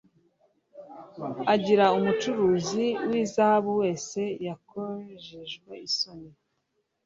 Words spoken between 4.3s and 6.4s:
yakojejwe isoni